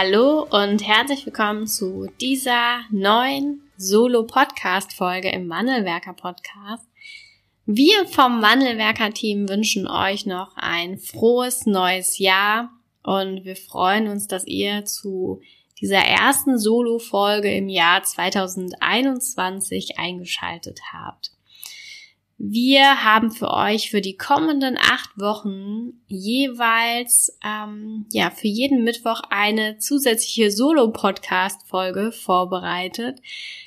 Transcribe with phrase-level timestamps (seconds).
[0.00, 6.86] Hallo und herzlich willkommen zu dieser neuen Solo-Podcast-Folge im Wandelwerker-Podcast.
[7.66, 12.70] Wir vom Wandelwerker-Team wünschen euch noch ein frohes neues Jahr
[13.02, 15.40] und wir freuen uns, dass ihr zu
[15.80, 21.32] dieser ersten Solo-Folge im Jahr 2021 eingeschaltet habt.
[22.40, 29.22] Wir haben für euch für die kommenden acht Wochen jeweils ähm, ja für jeden Mittwoch
[29.28, 33.20] eine zusätzliche Solo-Podcast-Folge vorbereitet.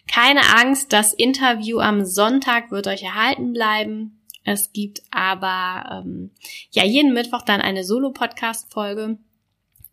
[0.09, 4.21] Keine Angst, das Interview am Sonntag wird euch erhalten bleiben.
[4.46, 6.31] Es gibt aber ähm,
[6.71, 9.18] ja jeden Mittwoch dann eine Solo-Podcast-Folge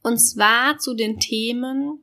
[0.04, 1.98] und zwar zu den Themen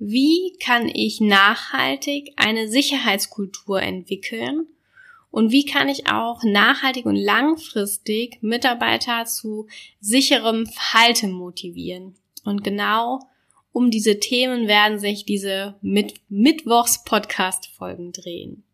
[0.00, 4.66] wie kann ich nachhaltig eine Sicherheitskultur entwickeln
[5.30, 9.66] und wie kann ich auch nachhaltig und langfristig Mitarbeiter zu
[10.00, 12.14] sicherem Verhalten motivieren?
[12.44, 13.20] Und genau
[13.72, 18.64] um diese Themen werden sich diese Mit Mittwochs-Podcast-Folgen drehen.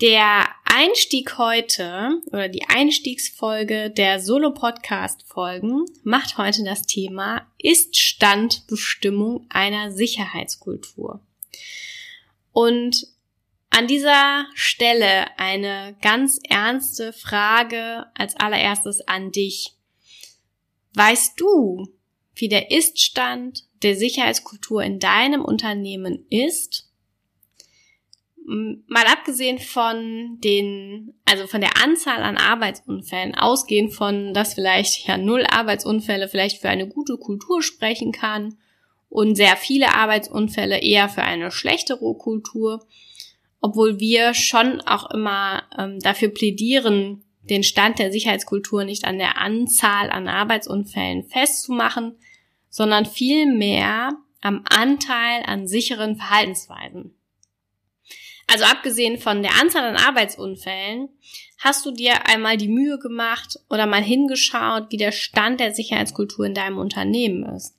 [0.00, 9.92] Der Einstieg heute oder die Einstiegsfolge der Solo-Podcast-Folgen macht heute das Thema Ist Standbestimmung einer
[9.92, 11.20] Sicherheitskultur?
[12.52, 13.06] Und
[13.70, 19.76] an dieser Stelle eine ganz ernste Frage als allererstes an dich.
[20.94, 21.86] Weißt du,
[22.34, 26.88] wie der Iststand der Sicherheitskultur in deinem Unternehmen ist?
[28.44, 35.16] Mal abgesehen von den, also von der Anzahl an Arbeitsunfällen, ausgehend von, dass vielleicht ja
[35.16, 38.56] null Arbeitsunfälle vielleicht für eine gute Kultur sprechen kann
[39.08, 42.84] und sehr viele Arbeitsunfälle eher für eine schlechtere Kultur,
[43.60, 49.38] obwohl wir schon auch immer ähm, dafür plädieren, den Stand der Sicherheitskultur nicht an der
[49.38, 52.16] Anzahl an Arbeitsunfällen festzumachen,
[52.68, 57.14] sondern vielmehr am Anteil an sicheren Verhaltensweisen.
[58.46, 61.08] Also abgesehen von der Anzahl an Arbeitsunfällen,
[61.58, 66.46] hast du dir einmal die Mühe gemacht oder mal hingeschaut, wie der Stand der Sicherheitskultur
[66.46, 67.76] in deinem Unternehmen ist?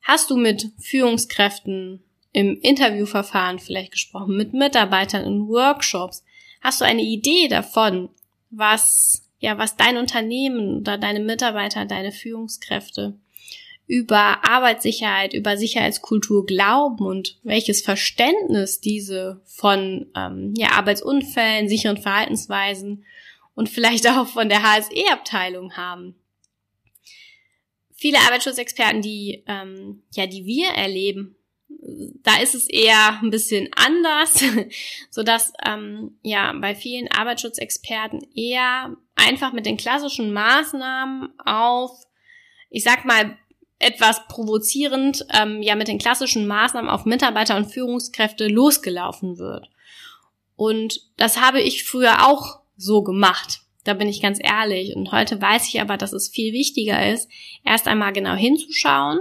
[0.00, 6.24] Hast du mit Führungskräften, im Interviewverfahren vielleicht gesprochen, mit Mitarbeitern in Workshops.
[6.60, 8.08] Hast du eine Idee davon,
[8.50, 13.18] was, ja, was dein Unternehmen oder deine Mitarbeiter, deine Führungskräfte
[13.86, 23.04] über Arbeitssicherheit, über Sicherheitskultur glauben und welches Verständnis diese von ähm, ja, Arbeitsunfällen, sicheren Verhaltensweisen
[23.54, 26.14] und vielleicht auch von der HSE-Abteilung haben.
[27.92, 31.36] Viele Arbeitsschutzexperten, die ähm, ja, die wir erleben,
[32.22, 34.44] da ist es eher ein bisschen anders,
[35.10, 41.90] so dass ähm, ja bei vielen Arbeitsschutzexperten eher einfach mit den klassischen Maßnahmen auf,
[42.70, 43.36] ich sag mal
[43.78, 49.68] etwas provozierend, ähm, ja mit den klassischen Maßnahmen auf Mitarbeiter und Führungskräfte losgelaufen wird.
[50.54, 53.62] Und das habe ich früher auch so gemacht.
[53.84, 54.94] Da bin ich ganz ehrlich.
[54.94, 57.28] Und heute weiß ich aber, dass es viel wichtiger ist,
[57.64, 59.20] erst einmal genau hinzuschauen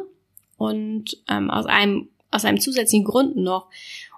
[0.57, 3.69] und ähm, aus einem aus einem zusätzlichen Grund noch.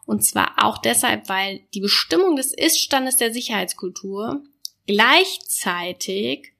[0.06, 4.44] Und zwar auch deshalb, weil die Bestimmung des Iststandes der Sicherheitskultur
[4.85, 6.53] gleichzeitig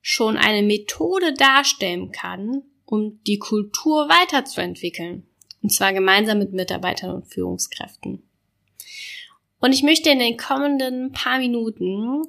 [0.00, 5.26] schon eine Methode darstellen kann, um die Kultur weiterzuentwickeln.
[5.62, 8.22] Und zwar gemeinsam mit Mitarbeitern und Führungskräften.
[9.60, 12.24] Und ich möchte in den kommenden paar Minuten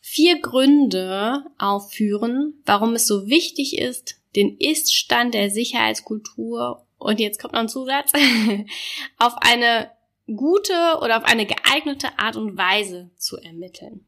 [0.00, 7.54] vier Gründe aufführen, warum es so wichtig ist, den Iststand der Sicherheitskultur und jetzt kommt
[7.54, 8.12] noch ein Zusatz,
[9.18, 9.90] auf eine
[10.26, 14.04] gute oder auf eine geeignete Art und Weise zu ermitteln.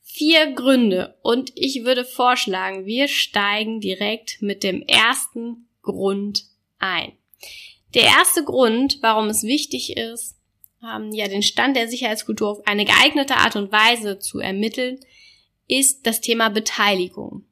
[0.00, 6.44] Vier Gründe und ich würde vorschlagen, wir steigen direkt mit dem ersten Grund
[6.78, 7.12] ein.
[7.94, 10.36] Der erste Grund, warum es wichtig ist,
[10.82, 15.00] ähm, ja, den Stand der Sicherheitskultur auf eine geeignete Art und Weise zu ermitteln,
[15.68, 17.46] ist das Thema Beteiligung.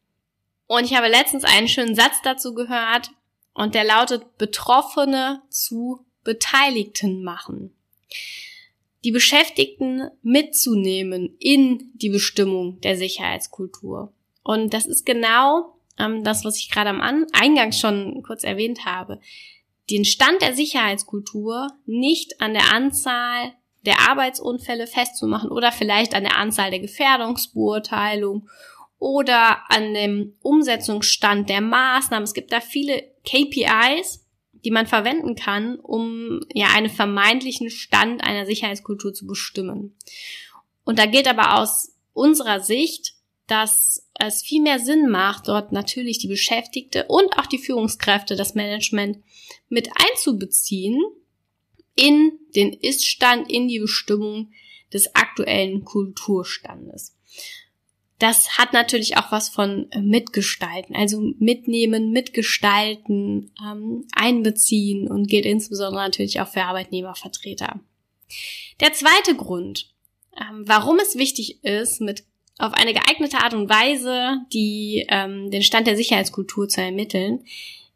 [0.66, 3.10] Und ich habe letztens einen schönen Satz dazu gehört,
[3.54, 7.74] und der lautet Betroffene zu Beteiligten machen.
[9.04, 14.12] Die Beschäftigten mitzunehmen in die Bestimmung der Sicherheitskultur.
[14.42, 18.84] Und das ist genau ähm, das, was ich gerade am An Eingang schon kurz erwähnt
[18.84, 19.20] habe.
[19.90, 23.54] den Stand der Sicherheitskultur nicht an der Anzahl
[23.84, 28.48] der Arbeitsunfälle festzumachen oder vielleicht an der Anzahl der Gefährdungsbeurteilung
[28.98, 32.24] oder an dem Umsetzungsstand der Maßnahmen.
[32.24, 34.26] Es gibt da viele KPIs,
[34.64, 39.96] die man verwenden kann, um ja einen vermeintlichen Stand einer Sicherheitskultur zu bestimmen.
[40.84, 43.14] Und da gilt aber aus unserer Sicht,
[43.46, 48.54] dass es viel mehr Sinn macht, dort natürlich die Beschäftigte und auch die Führungskräfte, das
[48.54, 49.24] Management
[49.68, 51.00] mit einzubeziehen
[51.96, 54.52] in den Iststand, in die Bestimmung
[54.92, 57.16] des aktuellen Kulturstandes.
[58.20, 66.02] Das hat natürlich auch was von Mitgestalten, also mitnehmen, mitgestalten, ähm, einbeziehen und gilt insbesondere
[66.02, 67.80] natürlich auch für Arbeitnehmervertreter.
[68.80, 69.94] Der zweite Grund,
[70.38, 72.24] ähm, warum es wichtig ist, mit
[72.58, 77.46] auf eine geeignete Art und Weise die, ähm, den Stand der Sicherheitskultur zu ermitteln,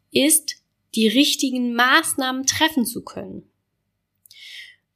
[0.09, 0.55] ist,
[0.95, 3.43] die richtigen Maßnahmen treffen zu können.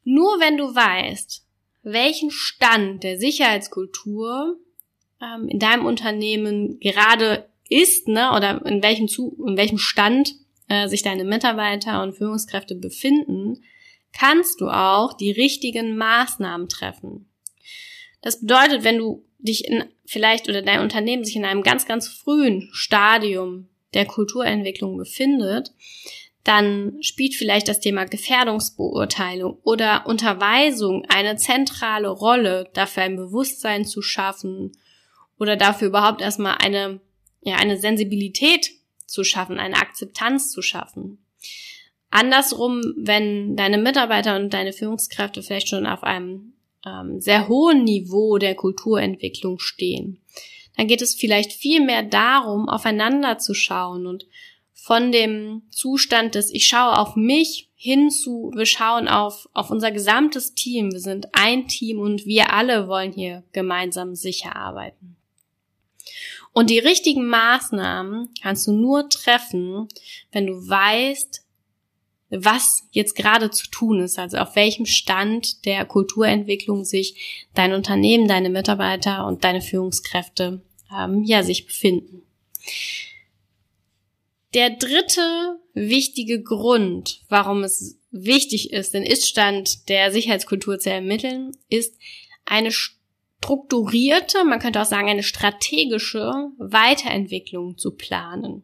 [0.03, 1.45] Nur wenn du weißt,
[1.83, 4.57] welchen Stand der Sicherheitskultur
[5.21, 10.33] ähm, in deinem Unternehmen gerade ist, ne, oder in welchem, zu, in welchem Stand
[10.67, 13.61] äh, sich deine Mitarbeiter und Führungskräfte befinden,
[14.11, 17.29] kannst du auch die richtigen Maßnahmen treffen.
[18.21, 22.07] Das bedeutet, wenn du dich in vielleicht oder dein Unternehmen sich in einem ganz, ganz
[22.07, 25.71] frühen Stadium der Kulturentwicklung befindet,
[26.43, 34.01] dann spielt vielleicht das Thema Gefährdungsbeurteilung oder Unterweisung eine zentrale Rolle, dafür ein Bewusstsein zu
[34.01, 34.71] schaffen
[35.39, 36.99] oder dafür überhaupt erstmal eine,
[37.41, 38.71] ja, eine Sensibilität
[39.07, 41.17] zu schaffen, eine Akzeptanz zu schaffen.
[42.11, 46.53] Andersrum, wenn deine Mitarbeiter und deine Führungskräfte vielleicht schon auf einem
[46.85, 50.21] ähm, sehr hohen Niveau der Kulturentwicklung stehen,
[50.75, 54.25] dann geht es vielleicht viel mehr darum, aufeinander zu schauen und
[54.73, 59.91] von dem Zustand des Ich schaue auf mich hin zu wir schauen auf, auf unser
[59.91, 60.91] gesamtes Team.
[60.91, 65.18] Wir sind ein Team und wir alle wollen hier gemeinsam sicher arbeiten.
[66.51, 69.87] Und die richtigen Maßnahmen kannst du nur treffen,
[70.31, 71.45] wenn du weißt,
[72.31, 78.27] was jetzt gerade zu tun ist, also auf welchem Stand der Kulturentwicklung sich dein Unternehmen,
[78.27, 80.61] deine Mitarbeiter und deine Führungskräfte
[80.95, 82.23] ähm, ja sich befinden.
[84.53, 91.95] Der dritte wichtige Grund, warum es wichtig ist, den Iststand der Sicherheitskultur zu ermitteln, ist
[92.45, 92.71] eine
[93.41, 98.63] strukturierte, man könnte auch sagen eine strategische Weiterentwicklung zu planen.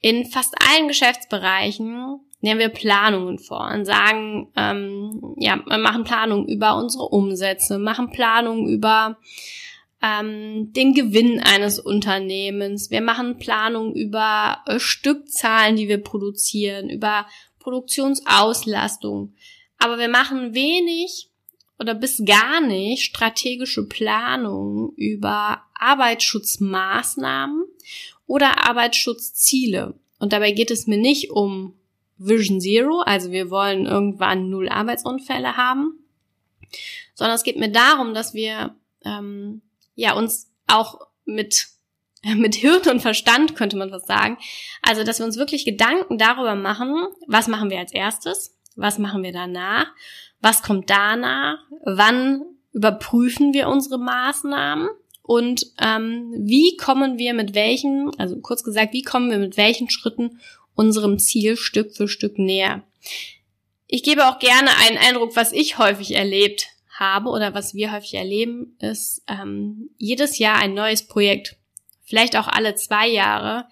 [0.00, 6.46] In fast allen Geschäftsbereichen nehmen wir Planungen vor und sagen, ähm, ja, wir machen Planungen
[6.46, 9.18] über unsere Umsätze, machen Planungen über
[10.02, 12.90] ähm, den Gewinn eines Unternehmens.
[12.90, 17.26] Wir machen Planungen über äh, Stückzahlen, die wir produzieren, über
[17.58, 19.34] Produktionsauslastung.
[19.78, 21.30] Aber wir machen wenig
[21.78, 27.64] oder bis gar nicht strategische Planungen über Arbeitsschutzmaßnahmen
[28.26, 29.94] oder Arbeitsschutzziele.
[30.18, 31.74] Und dabei geht es mir nicht um
[32.18, 35.98] Vision Zero, also wir wollen irgendwann null Arbeitsunfälle haben,
[37.14, 38.74] sondern es geht mir darum, dass wir
[39.04, 39.60] ähm,
[39.94, 41.68] ja uns auch mit
[42.36, 44.38] mit Hirn und Verstand könnte man was sagen.
[44.82, 49.22] Also, dass wir uns wirklich Gedanken darüber machen, was machen wir als erstes, was machen
[49.22, 49.86] wir danach,
[50.40, 52.42] was kommt danach, wann
[52.72, 54.88] überprüfen wir unsere Maßnahmen
[55.22, 59.90] und ähm, wie kommen wir mit welchen, also kurz gesagt, wie kommen wir mit welchen
[59.90, 60.38] Schritten
[60.76, 62.84] unserem Ziel Stück für Stück näher.
[63.88, 66.68] Ich gebe auch gerne einen Eindruck, was ich häufig erlebt
[66.98, 71.56] habe oder was wir häufig erleben, ist ähm, jedes Jahr ein neues Projekt.
[72.04, 73.66] Vielleicht auch alle zwei Jahre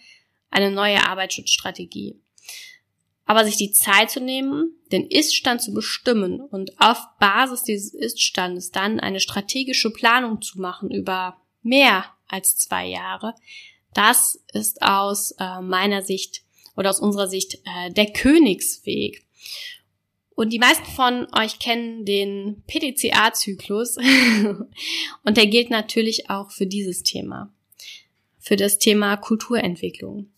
[0.50, 2.20] eine neue Arbeitsschutzstrategie.
[3.26, 8.71] Aber sich die Zeit zu nehmen, den Iststand zu bestimmen und auf Basis dieses Iststandes
[8.71, 13.35] dann eine strategische Planung zu machen über mehr als zwei Jahre,
[13.95, 16.43] das ist aus äh, meiner Sicht
[16.76, 19.25] oder aus unserer Sicht äh, der Königsweg.
[20.35, 23.97] Und die meisten von euch kennen den PDCA-Zyklus
[25.23, 27.52] und der gilt natürlich auch für dieses Thema,
[28.38, 30.31] für das Thema Kulturentwicklung.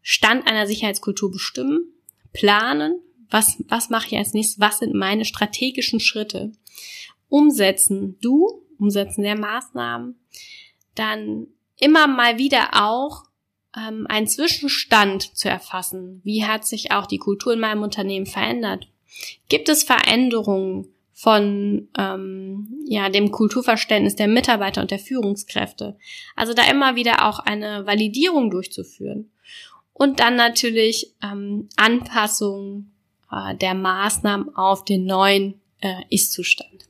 [0.00, 1.92] Stand einer Sicherheitskultur bestimmen,
[2.34, 3.00] planen,
[3.30, 6.52] was, was mache ich als nächstes, was sind meine strategischen Schritte,
[7.30, 10.18] umsetzen, du, umsetzen der Maßnahmen,
[10.94, 11.46] dann
[11.80, 13.24] immer mal wieder auch
[13.76, 16.20] ähm, einen Zwischenstand zu erfassen.
[16.22, 18.88] Wie hat sich auch die Kultur in meinem Unternehmen verändert?
[19.48, 25.96] Gibt es Veränderungen von ähm, ja dem Kulturverständnis der Mitarbeiter und der Führungskräfte?
[26.36, 29.30] Also da immer wieder auch eine Validierung durchzuführen.
[29.94, 32.90] Und dann natürlich ähm, Anpassung
[33.32, 36.88] äh, der Maßnahmen auf den neuen äh, Ist-Zustand.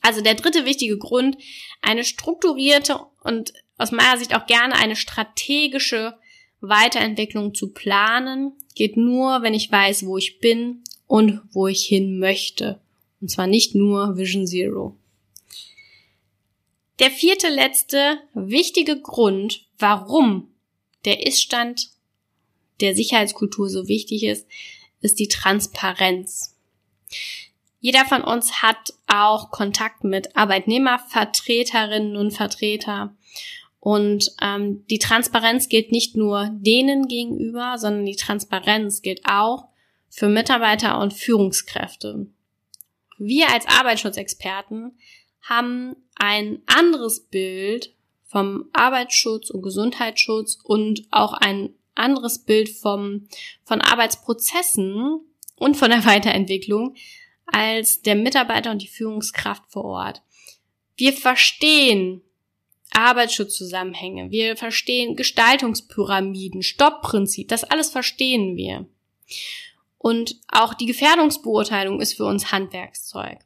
[0.00, 1.36] Also der dritte wichtige Grund,
[1.82, 6.16] eine strukturierte und aus meiner Sicht auch gerne eine strategische
[6.60, 12.18] Weiterentwicklung zu planen, geht nur, wenn ich weiß, wo ich bin und wo ich hin
[12.18, 12.80] möchte.
[13.20, 14.96] Und zwar nicht nur Vision Zero.
[16.98, 20.54] Der vierte letzte wichtige Grund, warum
[21.04, 21.91] der Iststand
[22.80, 24.46] der Sicherheitskultur so wichtig ist,
[25.00, 26.56] ist die Transparenz.
[27.80, 33.14] Jeder von uns hat auch Kontakt mit Arbeitnehmervertreterinnen und Vertreter.
[33.80, 39.64] Und ähm, die Transparenz gilt nicht nur denen gegenüber, sondern die Transparenz gilt auch
[40.08, 42.28] für Mitarbeiter und Führungskräfte.
[43.18, 44.96] Wir als Arbeitsschutzexperten
[45.42, 47.92] haben ein anderes Bild
[48.26, 53.28] vom Arbeitsschutz und Gesundheitsschutz und auch ein anderes Bild vom,
[53.64, 55.20] von Arbeitsprozessen
[55.56, 56.94] und von der Weiterentwicklung
[57.46, 60.22] als der Mitarbeiter und die Führungskraft vor Ort.
[60.96, 62.22] Wir verstehen
[62.92, 68.86] Arbeitsschutzzusammenhänge, wir verstehen Gestaltungspyramiden, Stoppprinzip, das alles verstehen wir.
[69.98, 73.38] Und auch die Gefährdungsbeurteilung ist für uns Handwerkszeug.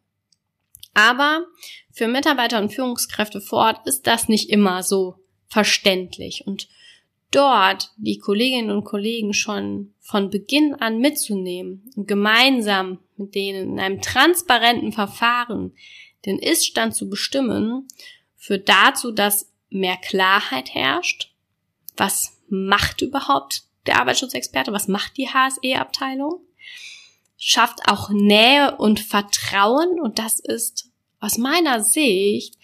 [0.95, 1.47] Aber
[1.93, 5.17] für Mitarbeiter und Führungskräfte vor Ort ist das nicht immer so
[5.49, 6.47] verständlich.
[6.47, 6.69] Und
[7.31, 13.81] dort die Kolleginnen und Kollegen schon von Beginn an mitzunehmen und gemeinsam mit denen in
[13.81, 15.75] einem transparenten Verfahren
[16.25, 17.89] den Iststand zu bestimmen,
[18.37, 21.33] führt dazu, dass mehr Klarheit herrscht.
[21.97, 24.73] Was macht überhaupt der Arbeitsschutzexperte?
[24.73, 26.41] Was macht die HSE-Abteilung?
[27.39, 30.91] Schafft auch Nähe und Vertrauen und das ist
[31.21, 32.55] aus meiner Sicht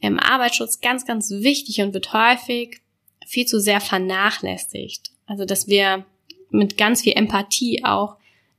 [0.00, 2.82] im Arbeitsschutz ganz, ganz wichtig und wird häufig
[3.26, 5.10] viel zu sehr vernachlässigt.
[5.26, 6.04] Also, dass wir
[6.50, 8.16] mit ganz viel Empathie auch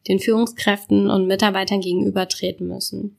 [0.08, 3.18] den Führungskräften und Mitarbeitern gegenübertreten müssen.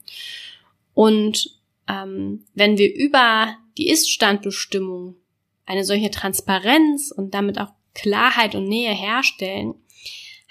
[0.95, 1.51] Und
[1.89, 5.17] ähm, wenn wir über die Ist-Standbestimmung
[5.65, 9.75] eine solche Transparenz und damit auch Klarheit und Nähe herstellen,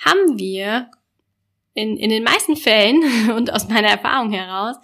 [0.03, 0.89] haben wir
[1.73, 4.75] in, in den meisten Fällen und aus meiner Erfahrung heraus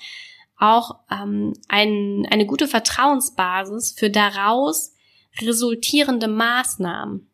[0.58, 4.91] auch ähm, ein, eine gute Vertrauensbasis für daraus
[5.40, 7.30] resultierende Maßnahmen.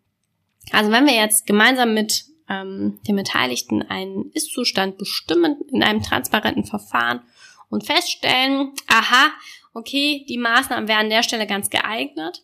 [0.72, 6.66] Also wenn wir jetzt gemeinsam mit ähm, den Beteiligten einen Ist-Zustand bestimmen in einem transparenten
[6.66, 7.22] Verfahren
[7.70, 9.32] und feststellen, aha,
[9.74, 12.44] okay, die Maßnahmen wären an der Stelle ganz geeignet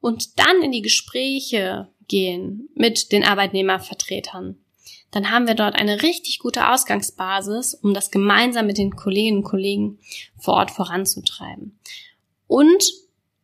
[0.00, 4.58] und dann in die Gespräche gehen mit den Arbeitnehmervertretern,
[5.10, 9.44] dann haben wir dort eine richtig gute Ausgangsbasis, um das gemeinsam mit den Kolleginnen und
[9.44, 9.98] Kollegen
[10.38, 11.78] vor Ort voranzutreiben.
[12.46, 12.84] Und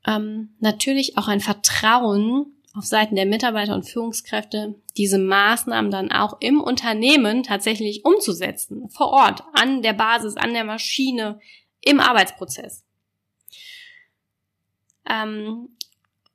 [0.07, 6.39] ähm, natürlich auch ein Vertrauen auf Seiten der Mitarbeiter und Führungskräfte, diese Maßnahmen dann auch
[6.41, 11.39] im Unternehmen tatsächlich umzusetzen, vor Ort, an der Basis, an der Maschine,
[11.81, 12.85] im Arbeitsprozess.
[15.09, 15.69] Ähm,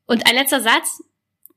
[0.05, 1.03] und ein letzter Satz,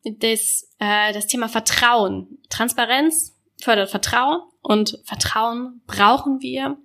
[0.05, 2.38] das, äh, das Thema Vertrauen.
[2.49, 6.79] Transparenz fördert Vertrauen und Vertrauen brauchen wir,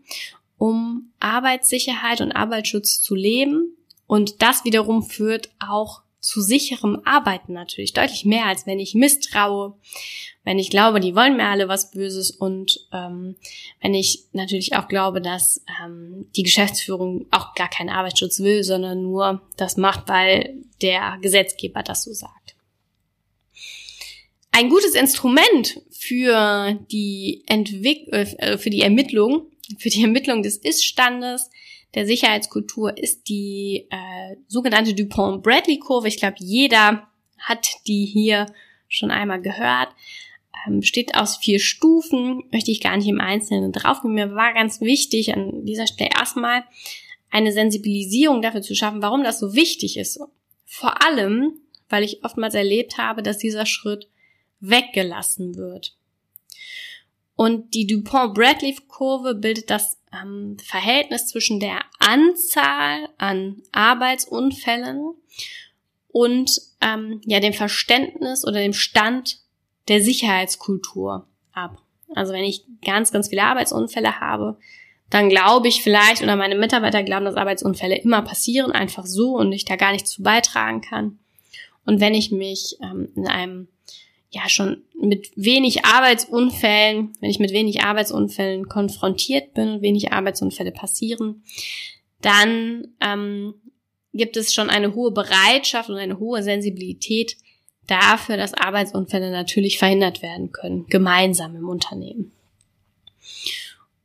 [0.58, 3.76] um Arbeitssicherheit und Arbeitsschutz zu leben
[4.08, 7.94] und das wiederum führt auch zu sicherem Arbeiten natürlich.
[7.94, 9.78] Deutlich mehr, als wenn ich misstraue,
[10.44, 13.36] wenn ich glaube, die wollen mir alle was Böses und ähm,
[13.82, 19.04] wenn ich natürlich auch glaube, dass ähm, die Geschäftsführung auch gar keinen Arbeitsschutz will, sondern
[19.04, 22.56] nur das macht, weil der Gesetzgeber das so sagt.
[24.52, 31.50] Ein gutes Instrument für die Entwick äh, für die Ermittlung, für die Ermittlung des Iststandes
[31.96, 36.08] der Sicherheitskultur ist die äh, sogenannte Dupont-Bradley-Kurve.
[36.08, 37.08] Ich glaube, jeder
[37.40, 38.48] hat die hier
[38.88, 39.90] schon einmal gehört.
[40.68, 44.14] Ähm, besteht aus vier Stufen, möchte ich gar nicht im Einzelnen draufgehen.
[44.14, 46.64] Mir war ganz wichtig, an dieser Stelle erstmal
[47.32, 50.20] eine Sensibilisierung dafür zu schaffen, warum das so wichtig ist.
[50.66, 51.54] Vor allem,
[51.90, 54.10] weil ich oftmals erlebt habe, dass dieser Schritt
[54.60, 55.96] weggelassen wird.
[57.36, 65.16] Und die Dupont-Bradley-Kurve bildet das ähm, Verhältnis zwischen der Anzahl an Arbeitsunfällen
[66.10, 69.40] und ähm, ja dem Verständnis oder dem Stand
[69.90, 71.82] der Sicherheitskultur ab.
[72.16, 74.58] Also wenn ich ganz, ganz viele Arbeitsunfälle habe,
[75.10, 79.52] dann glaube ich vielleicht oder meine Mitarbeiter glauben, dass Arbeitsunfälle immer passieren, einfach so und
[79.52, 81.20] ich da gar nichts zu beitragen kann.
[81.86, 83.68] Und wenn ich mich ähm, in einem
[84.36, 90.72] ja schon mit wenig Arbeitsunfällen, wenn ich mit wenig Arbeitsunfällen konfrontiert bin und wenig Arbeitsunfälle
[90.72, 91.44] passieren,
[92.22, 93.56] dann ähm,
[94.14, 97.38] gibt es schon eine hohe Bereitschaft und eine hohe Sensibilität,
[97.88, 102.32] dafür, dass Arbeitsunfälle natürlich verhindert werden können, gemeinsam im Unternehmen.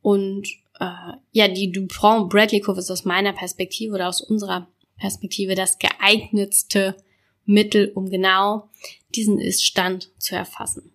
[0.03, 4.69] Und äh, ja, die Dupont-Bradley-Kurve ist aus meiner Perspektive oder aus unserer
[4.99, 6.97] Perspektive das geeignetste
[7.45, 8.69] Mittel, um genau
[9.15, 10.93] diesen Ist-Stand zu erfassen.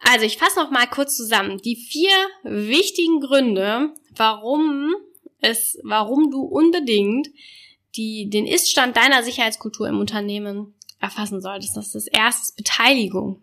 [0.00, 1.58] Also ich fasse noch mal kurz zusammen.
[1.58, 2.10] Die vier
[2.42, 4.94] wichtigen Gründe, warum
[5.40, 7.28] es, warum du unbedingt
[7.96, 11.76] die, den Ist-Stand deiner Sicherheitskultur im Unternehmen erfassen solltest.
[11.76, 13.42] Das ist das erste Beteiligung.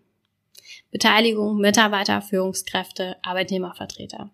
[0.90, 4.30] Beteiligung Mitarbeiter, Führungskräfte, Arbeitnehmervertreter.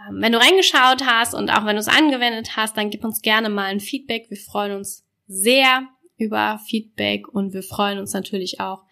[0.00, 3.22] Ähm, wenn du reingeschaut hast und auch wenn du es angewendet hast, dann gib uns
[3.22, 4.26] gerne mal ein Feedback.
[4.30, 8.84] Wir freuen uns sehr über Feedback und wir freuen uns natürlich auch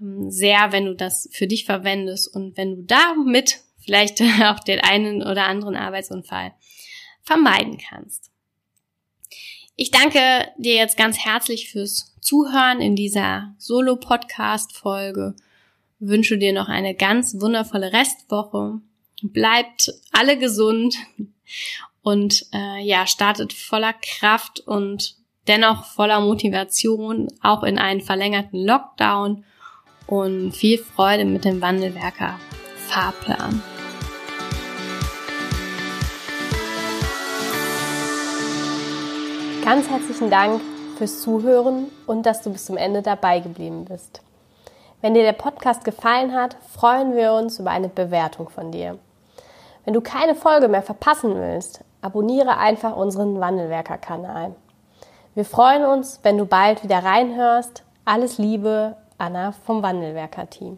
[0.00, 4.80] ähm, sehr, wenn du das für dich verwendest und wenn du damit vielleicht auch den
[4.80, 6.52] einen oder anderen Arbeitsunfall
[7.22, 8.30] vermeiden kannst.
[9.76, 15.36] Ich danke dir jetzt ganz herzlich fürs Zuhören in dieser Solo-Podcast-Folge.
[16.00, 18.80] Wünsche dir noch eine ganz wundervolle Restwoche.
[19.22, 20.96] Bleibt alle gesund
[22.02, 25.16] und äh, ja, startet voller Kraft und
[25.48, 29.44] dennoch voller Motivation auch in einen verlängerten Lockdown
[30.06, 32.38] und viel Freude mit dem Wandelwerker
[32.88, 33.62] Fahrplan.
[39.64, 40.62] Ganz herzlichen Dank
[40.96, 44.22] fürs Zuhören und dass du bis zum Ende dabei geblieben bist.
[45.00, 48.98] Wenn dir der Podcast gefallen hat, freuen wir uns über eine Bewertung von dir.
[49.88, 54.54] Wenn du keine Folge mehr verpassen willst, abonniere einfach unseren Wandelwerker-Kanal.
[55.34, 57.84] Wir freuen uns, wenn du bald wieder reinhörst.
[58.04, 60.76] Alles Liebe, Anna vom Wandelwerker-Team.